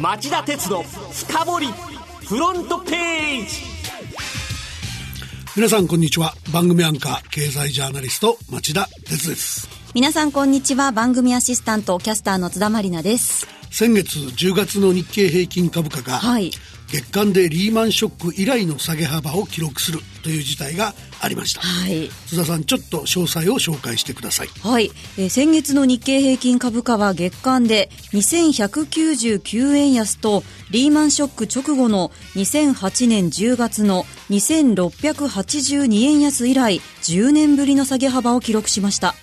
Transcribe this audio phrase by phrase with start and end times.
[0.00, 1.66] 町田鉄の深掘り
[2.26, 3.62] フロントページ。
[5.56, 6.34] 皆さんこんにちは。
[6.52, 9.68] 番組アンカー経済ジャーナリスト町田鉄です。
[9.94, 10.92] 皆さんこんにちは。
[10.92, 13.46] 番組アシスタントキャスターの津田まりなです。
[13.70, 16.50] 先月10月の日経平均株価が、はい
[16.88, 22.08] 月間でリーマンショック以来の下げ幅を記録するという事態がありました、はい。
[22.26, 24.48] 津田さんちょっと詳細を紹介してください。
[24.62, 39.14] はい、えー先月の日経平均株価は月間で2199円安とリーマンショック直後の2008年10月の2682円安以来10年ぶりの下げ幅を記録しました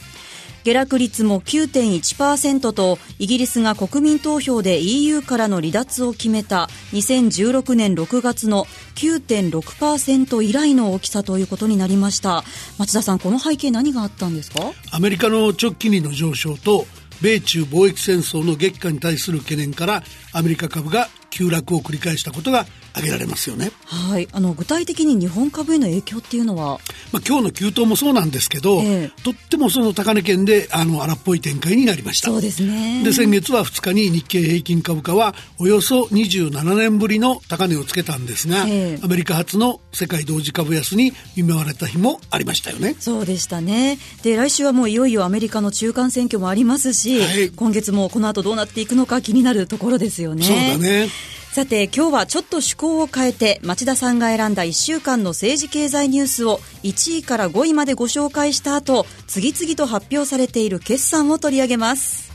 [0.64, 12.44] 下落率も9.1%とイギリスが国民投票で EU からの離脱を決めた2016年6月の9.6%以来の大きさということになりました。
[12.78, 14.72] 町田さんこの背景何があったんですか？
[14.92, 16.86] アメリカの直近利の上昇と
[17.22, 24.28] 米中貿易戦争の激化に対する懸念からアメリカ株が急落を繰り返したことが挙げられますよね、はい。
[24.32, 26.80] あの具体的に日本株への影響っていうのは？
[27.12, 29.24] まあ、今日の急騰もそうなんですけど、ええ。
[29.24, 32.30] とってもその高値圏であの荒っぽい展開になりました。
[32.30, 33.04] そうですね。
[33.04, 39.00] で先月は2日に日経平均株価はおよそ27年ぶりの高値をつけたんですが、ええ。
[39.04, 42.96] アメリカ初の世界同時株安に見舞われた日もありましたよね。
[43.00, 43.98] そうでしたね。
[44.22, 47.50] で来週はもういよいよアメリカの中間選挙もありますし、はい。
[47.50, 50.44] 今月もこの後どうなっていくのか気になるところですよね。
[50.46, 51.10] そうだね
[51.54, 62.34] さて今日はちょっと趣向を変えて町田さんが選んだ1週間の政治経済ニュースを1位から5位までご紹介した後次々と発表されている決算を取り上げます。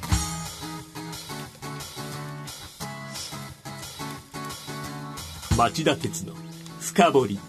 [5.57, 6.35] 町田鉄の
[6.79, 7.41] 深掘り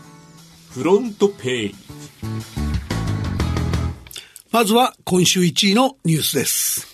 [0.72, 1.76] フロントページ。
[4.52, 6.89] まずは今週1位のニュースです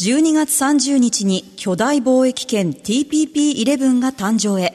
[0.00, 4.72] 12月30日に巨大貿易圏 TPP11 が誕生へ。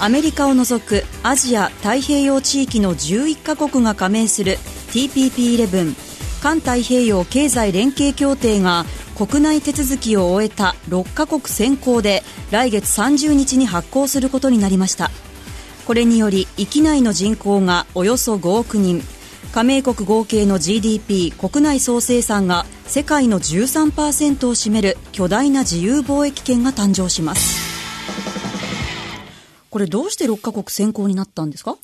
[0.00, 4.56] アメリカを除くアジア太平洋地域の11カ国が加盟する
[4.92, 5.94] TPP11
[6.42, 15.10] 環太平洋経済連携協定が国内手続きを終えた6カ国先行で来月30日に発行することになりました。
[15.86, 19.02] これにより域内の人口がおよそ5億人。
[19.52, 27.60] 加盟国合計の GDP 国内総生産が世界の13%を占める巨大な自由貿易圏が誕生します。
[29.68, 31.76] これどうして6カ国先行になったんですか？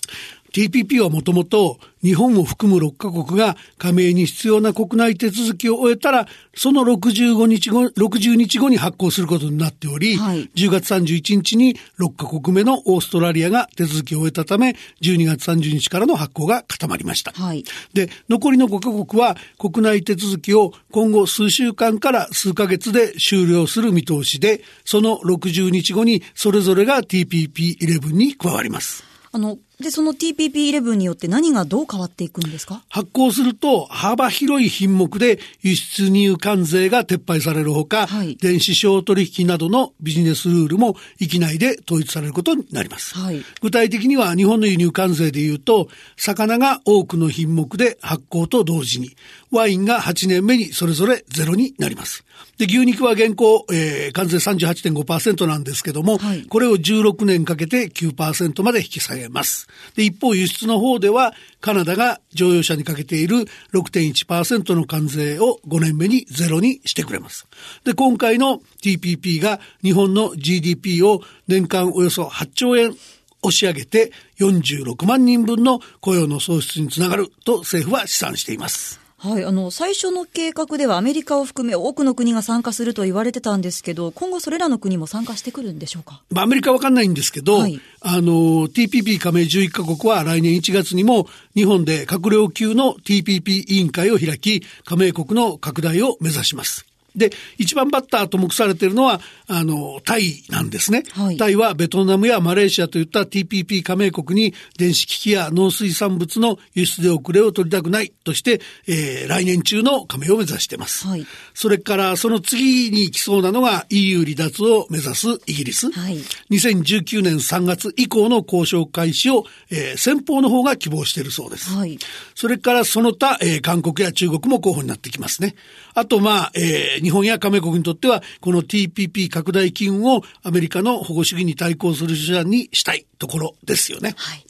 [0.53, 17.33] TPP はもともと日本を含む6カ国が加盟に必要な国内手続きを終えたら、その65日後、60日後に発行することになっており、はい10月31日に6カ国目のオーストラリアが手続きを終えたため、12月30日からの発行が固まりました。
[17.33, 29.05] はいで、残りの5カ国は国内手続きを今後数週間から数ヶ月で終了する見通しで、その60日後にそれぞれが TPP11 に加わります。
[29.31, 32.83] あのでその TPP11 によって何がどう変わっていくんですか？
[32.89, 43.15] 発行すると幅広い品目で輸出入関税が撤廃されるほか、はい電子商取引などのビジネスルールも域内で統一されることになります。
[43.15, 49.17] はい具体的には日本の輸入関税でいうと、魚が多くの品目で発行と同時に、
[49.51, 52.25] ワインが8年目にそれぞれゼロになります。
[52.59, 59.68] で、牛肉は現行、えー、関税38.5%なんですけども、はいこれを16年かけて9%まで引き下げます。
[59.95, 67.47] で、一方輸出の方では、カナダが乗用車にかけている6.1%の関税を5年目にゼロにしてくれます。
[67.85, 72.95] で、今回の TPP が日本の GDP を年間およそ8兆円
[73.43, 79.08] 押し上げて46万人分の雇用の創出につながると政府は試算しています。
[79.21, 86.23] はい、あの最初の計画ではアメリカを含め多くの国が参加すると言われてたんですけど今後それらの国も参加してくるんでしょうか？
[86.31, 96.88] まあ、アメリカはわかんないんですけど、はいあの、TPP 加盟11カ国は来年1月にも日本で閣僚級の TPP 委員会を開き、加盟国の拡大を目指します。
[97.19, 101.03] で、一番バッターと目されているのは、あの、タイなんですね。
[101.13, 111.07] はいタイはベトナムやマレーシアといった TPP 加盟国に電子機器や農水産物の輸出で遅れを取りたくないとして、えー来年中の加盟を目指しています。
[111.07, 115.91] はいそれからその次に来そうなのが EU 離脱を目指すイギリス。
[115.91, 116.19] はい
[116.51, 121.71] 2019年3月以降の交渉開始を、えー先方の方が希望しているそうです。
[121.71, 121.99] はい
[122.35, 125.55] それからその他、えー韓国や中国も候補になってきますね。
[125.95, 134.15] あと、まあ、えー日本や加盟国にとっては、この TPP 拡大機運をアメリカの保護主義に対抗する手段にしたいところですよね。
[134.19, 134.45] はい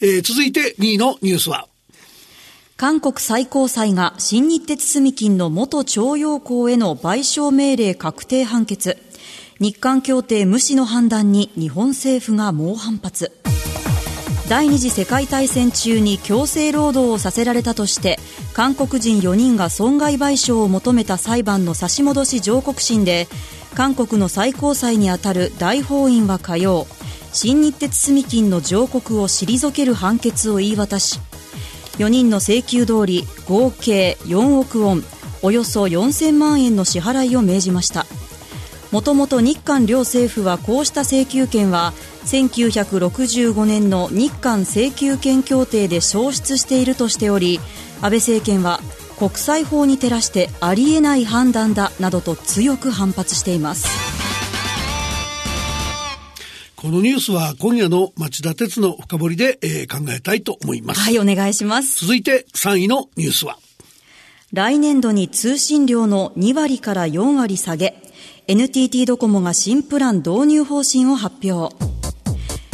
[0.00, 1.68] えー続いて2位のニュースは、
[2.76, 8.98] 韓国最高裁が新日鉄住金の元徴用工への賠償命令確定判決。
[9.60, 13.39] 日韓協定無視の判断に日本政府が猛反発。
[14.50, 18.18] 第二次世界大戦中に強制労働をさせられたとして
[18.52, 23.28] 韓国人4人が損害賠償を求めた裁判の差し戻し上告審で
[23.76, 26.88] 韓国の最高裁にあたる大法院は火曜
[27.32, 31.20] 新日鉄住金の上告を退ける判決を言い渡し
[31.98, 35.04] 4人の請求通り合計4億ウォン
[35.42, 38.04] およそ4000万円の支払いを命じました。
[38.92, 41.92] もともと日韓両政府はこうした請求権は
[42.24, 47.60] 1965年の日韓請求権協定で消失しているとしており
[48.02, 48.80] 安倍政権は
[49.18, 54.20] 国際法に照らしてありえない判断だなどと強く反発しています
[56.80, 61.00] このニュースは今夜の町田鉄の深掘りで、えー、考えたいと思います。
[61.00, 62.06] はい、お願いします。
[62.06, 63.58] 続いて3位のニュースは
[64.54, 68.00] 来年度に通信料の2割から4割下げ、
[68.52, 71.72] NTT ドコモが新プラン導入方針を発表。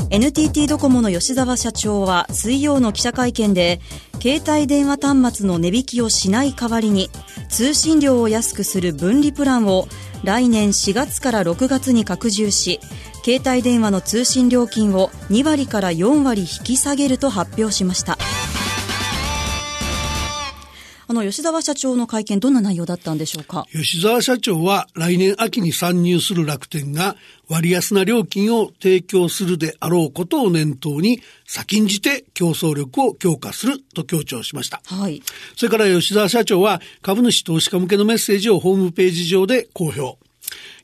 [0.08, 3.82] NTT ドコモの吉沢社長は水曜の記者会見で、
[4.22, 7.10] 携帯電話端末の値引きをしない代わりに、
[7.50, 9.86] 通信料を安くする分離プランを
[10.24, 12.80] 来年4月から6月に拡充し、
[13.22, 18.16] 携帯電話の通信料金を2割から4割引き下げると発表しました
[21.08, 23.66] あの吉沢社長の会見どんな内容だったんでしょうか？
[23.70, 27.14] 吉沢社長は来年秋に参入する楽天が
[27.48, 34.80] 割安な料金を提供するであろうことを念頭に先んじて競争力を強化すると強調しました。
[34.84, 35.22] はい。
[35.56, 40.18] それから吉沢社長は株主投資家向けのメッセージをホームページ上で公表。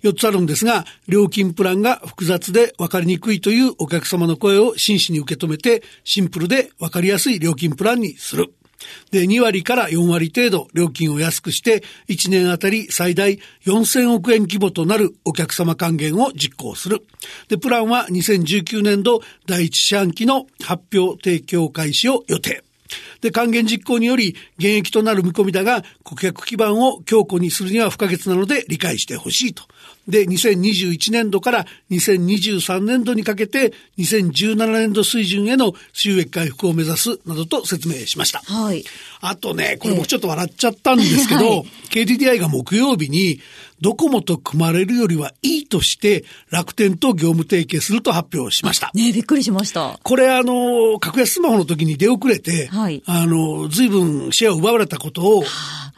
[0.03, 8.53] 4つあるんですが、料金プランが複雑で分かりにくいというお客様の声を真摯に受け止めて、シンプルで分かりやすい料金プランにする。
[9.11, 17.03] で、2割から4割程度料金を安くして、1年あたり最大4000億円規模となるお客様還元を実行する。
[17.49, 22.65] で、プランは2019年度第一四半期の発表提供開始を予定。
[23.21, 29.65] で、還元実行により減益となる見込みだが、顧客基盤を強固にするには不可欠なので理解してほしいと。
[30.09, 38.41] で、2021年度から2023年度にかけて2017年度水準への収益回復を目指すなどと説明しました。
[38.41, 38.85] はい。
[39.25, 43.39] あとね、これ僕ちょっと笑っちゃったんですけど、はい、KDDI が木曜日に
[43.81, 48.91] ドコモと組まれるよりはいいとして楽天と業務提携すると発表しました。
[48.95, 50.01] ねびっくりしました。
[50.03, 55.45] これあの、格安スマホの時に出遅れて、はい、あの、随分シェアを奪われたことを、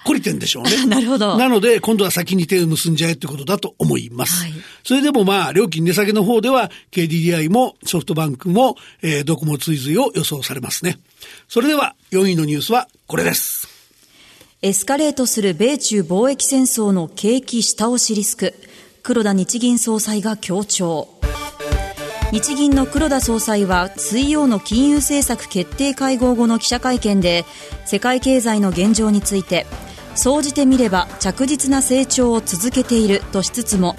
[0.05, 0.85] 懲りてんでしょうね。
[0.85, 1.39] なるほど。
[1.39, 4.45] なので、今度は先に手を結んじゃえってことだと思います。
[4.45, 4.53] はい、
[4.85, 10.99] それでもまあ、料金値下げの方では、KDDI もソフトバンクも、えー、ドコモ追随を予想されますね。
[11.49, 13.69] それでは、4位のニュースはこれです。
[14.61, 18.55] エスカレートする米中貿易戦争の景気下押しリスク。
[19.05, 21.07] 黒田日銀総裁が強調。
[22.33, 27.45] 日銀の黒田総裁は水曜の金融政策決定会合後の記者会見で
[27.85, 29.65] 世界経済の現状について
[30.17, 33.95] 総じてみれば着実な成長を続けているとしつつも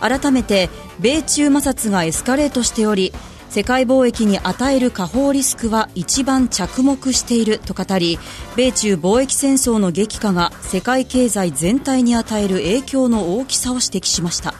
[0.00, 3.12] 改めて米中摩擦がエスカレートしており
[3.50, 8.18] 世界貿易に与える下方リスクは一番着目していると語り
[8.56, 14.54] 米中貿易戦争の激化が世界経済全体に与える影響の大きさを指摘しました。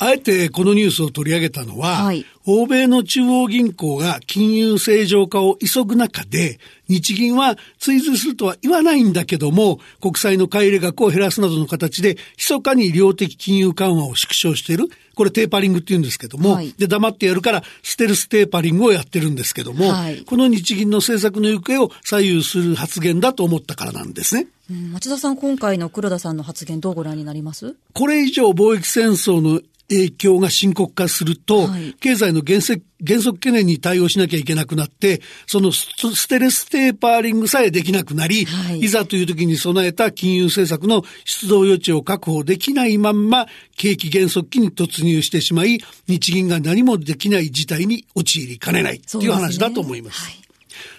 [0.00, 14.84] あえてこのニュースを取り上げたのは、はい、欧米の中央銀行が金融正常化を急ぐ中で、日銀は追随するとは言わないんだけども、国債の買い入れ額を減らすなどの形で、密かに量的金融緩和を縮小している。
[15.18, 24.46] これテーパリングって言うんですけども、はい、で、黙ってやるから、ステルステーパリングをやってるんですけども、はい、この日銀の政策の行方を左右する発言だと思ったからなんですね。
[24.70, 27.74] うん、町田さん、今回の黒田さんの発言どうご覧になります？
[27.94, 45.78] これ以上貿易戦争の影響が深刻化すると、はい、経済の減速減速懸念に対応しなきゃいけなくなって、そのステレステーパーリングさえできなくなり、はい、いざという時に備えた金融政策の出動余地を確保できないまんま、景気減速期に突入してしまい、
[46.08, 50.20] 日銀が何もできない事態に陥りかねないという話だと思います。
[50.20, 50.42] すねはい、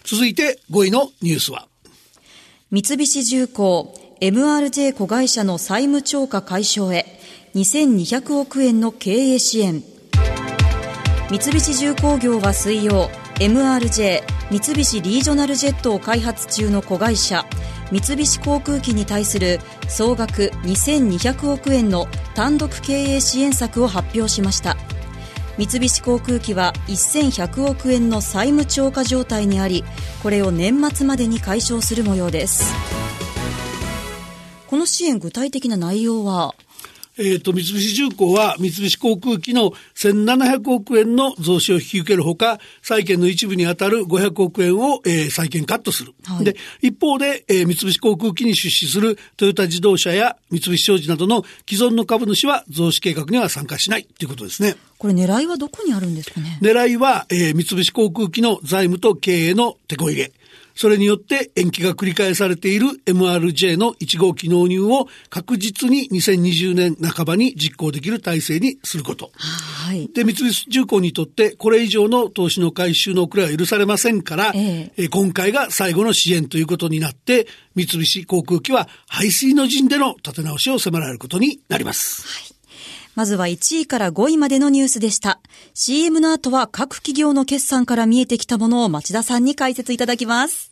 [0.05, 1.67] 続いて5位のニュースは。
[2.72, 7.19] 三菱重工 MRJ 子会社の債務超過解消へ。
[7.56, 9.84] 2200億円の経営支援。
[11.32, 17.46] 三菱重工業は水曜 MRJ 三菱リージョナルジェットを開発中の子会社
[17.91, 24.77] 三菱航空機に対する総額2200億円の単独経営支援策を発表しました。
[25.58, 29.84] 三菱航空機は1100億円の債務超過状態にあり
[30.24, 32.63] これを年末までに解消する模様です。
[34.68, 36.53] この支援具体的な内容は？
[37.20, 46.14] えっ、と、三菱重工は三菱航空機の1700億円の増資を引き受けるほか、債券の一部に当たる500億円を、えー、債券カットする。
[46.26, 54.76] はい、で、一方で、えー、三菱航空機に出資するトヨタ自動車や三菱商事などの既存の株主は増資計画には参加しないということですね。
[54.98, 56.60] これ狙いはどこにあるんですかね？
[56.62, 60.32] 狙いは、えー、三菱航空機の財務と経営の手こ入れ。
[60.80, 69.30] それによって延期が繰り返されている MRJ の1号機納入を確実に2020年半ばに実行できる体制にすること。
[69.36, 70.08] はい。
[70.14, 82.26] で、三菱重工にとってこれ以上の投資の回収の遅れは許されませんから、ええ今回が最後の支援ということになって、三菱航空機は排水の陣での立て直しを迫られることになります。
[82.26, 82.56] はい
[83.16, 85.42] まずは1位から5位までのニュースでした。
[85.74, 90.69] CM の後は各企業の決算から見えてきたものを町田さんに解説いただきます。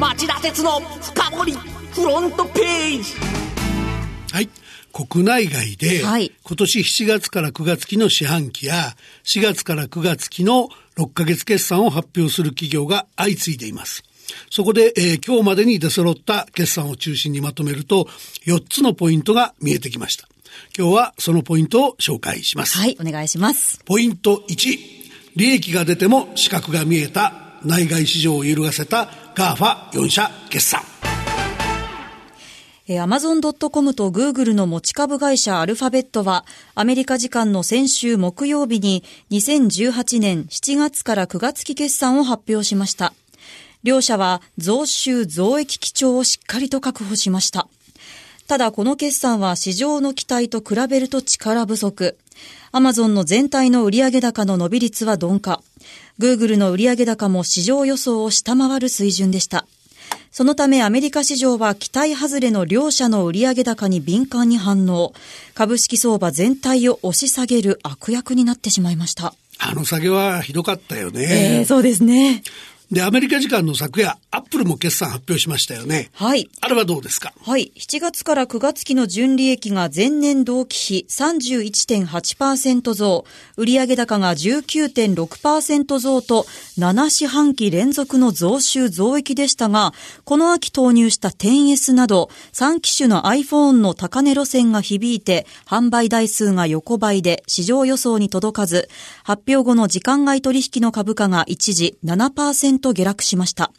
[0.00, 3.12] 町田鉄の深掘りフロントページ
[4.32, 4.48] はい
[4.94, 14.02] 国内外で、はい、今年7月から9月期の四半期や4月から9月期の6ヶ月決算を発表する企業が相次いでいます。
[14.50, 18.08] そこで、えー、今日までに出揃った決算を中心にまとめると
[18.46, 20.26] 4つのポイントが見えてきました。
[20.76, 22.78] 今日はそのポイントを紹介します。
[22.78, 23.80] はい、お願いします。
[23.84, 24.78] ポイント1、
[25.36, 30.82] 利益が出ても資格が見えた内外市場を揺るがせた GAFA4 社決算。
[32.98, 36.44] アマゾン・ドット・コムとグーグルの持ち株会社アルファベットは、
[36.74, 43.12] アメリカ時間の先週木曜日に2018年7月から9月期決算を発表しました。
[43.84, 47.68] 両社は増収増益基調をしっかりと確保しました。
[48.48, 52.18] ただこの決算は市場の期待と比べると力不足。
[52.72, 55.62] アマゾンの全体の売上高の伸び率は鈍化。
[56.20, 59.64] グーグルの売上高も市場予想を下回る水準でした。
[60.30, 65.14] そのためアメリカ市場は期待外れの両社の売上高に敏感に反応。
[65.54, 69.32] 株式相場全体を押し下げる悪役になってしまいました。
[69.58, 71.60] あの下げはひどかったよね。
[71.60, 72.42] えー、そうですね。
[72.90, 76.10] で、アメリカ時間の昨夜、アップルも決算発表しましたよね。
[76.12, 76.50] はい。
[76.60, 77.32] あれはどうですか？
[77.40, 77.70] はい。
[77.78, 83.24] 7月から9月期の純利益が前年同期比31.8%増、
[83.56, 86.46] 売上高が19.6%増と、
[86.78, 89.94] 7四半期連続の増収増益でしたが、
[90.24, 98.88] この秋投入した 10S など、3機種の iPhone の高値路線が響いて、販売台数が横ばいで市場予想に届かず、
[99.22, 103.70] 発表後の時間外取引の株価が一時7%下落しました。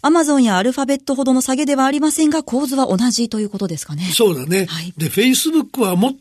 [0.00, 4.04] アマゾンやアルファベットほどの下げではありませんが、構図は同じということですかね。
[4.14, 4.66] そうだね。
[4.66, 6.16] はい、で、フェイスブックはもっ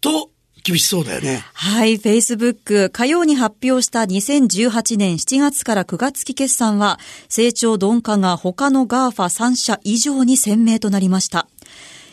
[0.00, 0.30] と
[0.62, 1.44] 厳しそうだよね。
[1.54, 6.98] はい、フェイスブック、火曜に発表した2018年7月から9月期決算は、
[7.28, 11.48] 成長鈍化が他の GAFA3 社以上に鮮明となりました。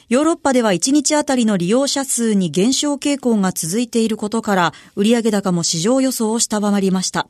[0.09, 7.27] ヨーロッパでは1日あたりの利用者数に減少傾向が続いていることから、売上高も市場予想を下回りました。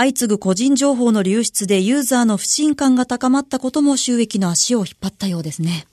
[0.00, 5.88] 相次ぐ個人情報の流出でユーザーの不信感が高まったことも収益の足を引っ張ったようですね。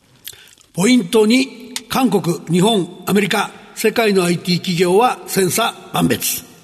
[0.73, 6.54] ポイント2、韓国、日本、アメリカ、世界の IT 企業は千差万別。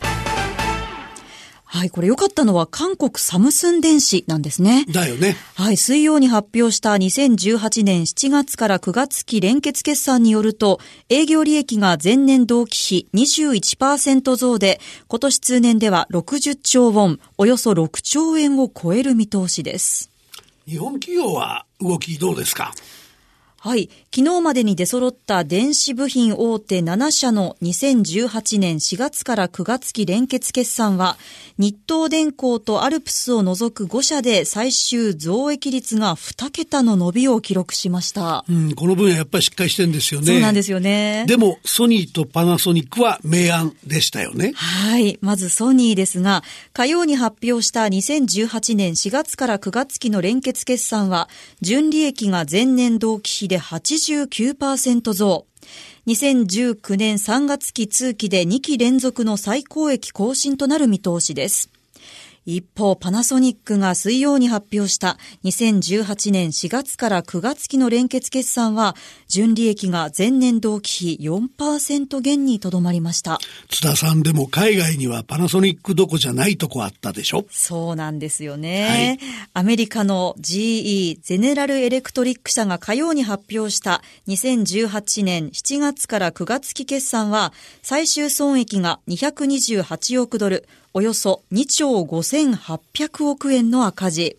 [1.74, 4.86] はい、これ良かったのは韓国サムスン電子なんですね。
[4.90, 5.38] だよね。
[5.56, 20.12] はい、水曜に発表した2018年7月から9月期連結決算によると、営業利益が前年同期比21%増で、今年通年では60兆ウォン、およそ6兆円を超える見通しです。
[20.68, 22.74] 日本企業は動きどうですか？
[23.64, 23.92] はい。
[24.12, 31.16] 昨日までに出揃った電子部品大手7社の2018年4月から9月期連結決算は、
[31.60, 38.44] 日東電工とアルプスを除く5社で最終増益率が2桁の伸びを記録しました。
[38.50, 40.26] うん、この分野やっぱりしっかりしてるんですよね。
[40.26, 41.26] そうなんですよね。
[41.28, 44.54] でも、ソニーとパナソニックは明暗でしたよね。
[44.56, 45.20] はい。
[45.22, 51.30] まずソニーですが、火曜に発表した2018年4月から9月期の連結決算は、
[51.62, 55.46] 純利益が前年同期比で89%増。
[56.08, 61.70] 2019年3月期通期で2期連続の最高益更新となる見通しです。
[62.46, 68.96] 一方、パナソニックが水曜に発表した2018年4月から9月期の連結決算は、
[69.28, 73.40] 純利益が前年同期比4%減にとどまりました。
[73.70, 77.46] 津田さんでも海外にはパナソニックどこじゃないとこあったでしょ？
[77.52, 78.88] そうなんですよね。
[78.88, 79.20] はい、
[79.54, 94.38] アメリカの GE ゼネラルエレクトリック社が火曜に発表した2018年7月から9月期決算は、最終損益が228億ドル、およそ2兆5800億円の赤字。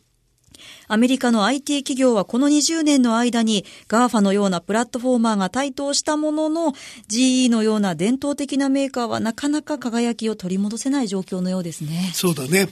[0.86, 6.72] アメリカの IT 企業はこの20年の間に GAFA のようなプラットフォーマーが台頭したものの
[7.08, 12.10] GE のような伝統的なメーカーはなかなか輝きを取り戻せない状況のようですね。
[12.12, 12.68] そうだね。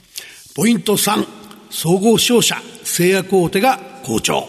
[0.55, 1.25] ポイント3、
[1.71, 4.47] 総合商社、製薬大手が好調。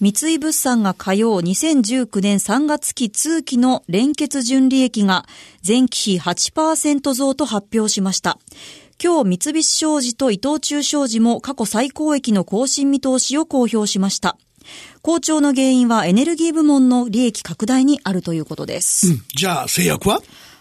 [0.00, 5.26] 三井物産が火曜2019年3月期通期の連結純利益が
[5.66, 8.38] 前期比8%増と発表しました。
[9.02, 14.38] 今日三菱商事と伊藤忠商事も過去最高益の更新見通しを公表しました。
[15.02, 19.08] 好調の原因はエネルギー部門の利益拡大にあるということです。
[19.08, 20.20] うん、じゃあ製薬は？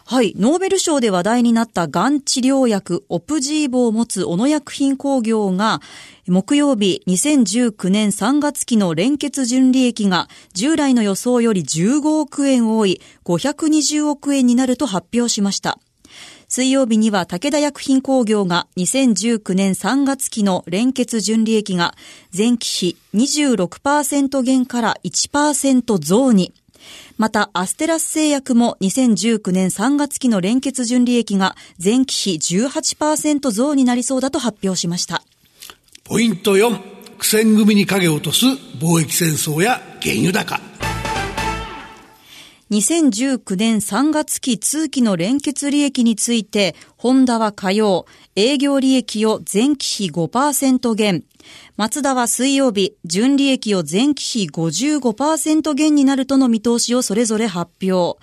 [0.09, 0.33] はい。
[0.37, 5.81] ノーベル賞で話題になったがん治療薬オプジーボを持つ小野薬品工業が、
[6.29, 15.77] 木曜日2019年3月期の連結純利益が従来の予想より15億円多い520億円になると発表しました。
[16.47, 21.95] 水曜日には武田薬品工業が2019年3月期の連結純利益が
[22.35, 26.53] 前期比26%減から1%増に、
[27.17, 35.23] また、アステラス製薬も2019年3月期の連結純利益が前期比18%増になりそうだと発表しました。
[36.03, 36.79] ポイント4、
[37.17, 38.45] 苦戦組に影を落とす
[38.79, 40.66] 貿易戦争や原油高。
[42.69, 48.05] 2019年3月期通期の連結利益について、ホンダは火曜、
[48.35, 51.23] 営業利益を前期比5%減、
[51.77, 58.19] マツダは水曜日、純利益を前期比55%減になるとの見通しをそれぞれ発表。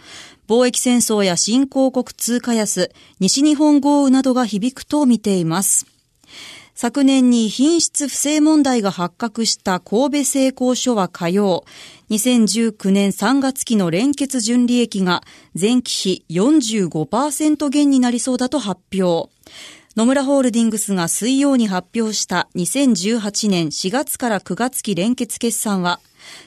[0.47, 5.87] 貿易戦争や新興国通貨安、西日本豪雨などが響くと見ています。
[6.77, 11.65] 昨年に品質不正問題が発覚した神戸製鋼所は火曜、
[12.11, 15.23] 2019年3月期の連結純利益が
[15.59, 19.31] 前期比45%減になりそうだと発表。
[19.97, 26.01] 野村ホールディングスが水曜に発表した2018年4月から9月期連結決算は、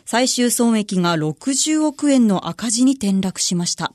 [0.05, 3.93] 最終損益が60億円の赤字に転落しました。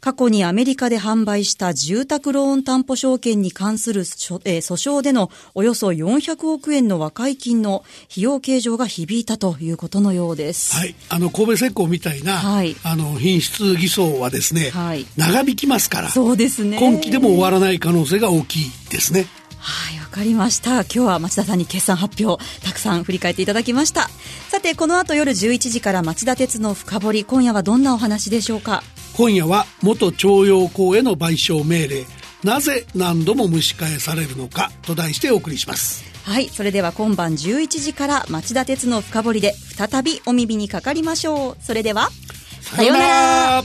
[0.00, 10.74] 過去にアメリカで販売した住宅ローン担保証券に関する訴訟でのおよそ400億円の和解金の費用計上が響いたということのようです。
[10.74, 10.94] はい。
[11.10, 16.78] あの、神戸石膏みたいな、はい、あの、品質偽装はですね、はい、長引きますから、そうですね。
[16.78, 19.26] 今期でも終わらない可能性が大きいですね。
[19.58, 20.80] はい、わかりました。
[20.80, 24.08] 今日は町田さんに決算発表、たくさん振り返っていただきました。
[24.48, 28.82] さて、この後夜11時から町田鉄の深掘り、今夜はどんなお話でしょうか？
[29.20, 32.06] 今夜は元徴用工への賠償命令。
[32.42, 36.02] なぜ何度も蒸し返されるのかと題してお送りします。
[36.24, 41.56] はいそれでは今晩11時から町田鉄の深掘りで再びお耳にかかりましょう。
[41.60, 42.08] それでは
[42.62, 43.62] さようなら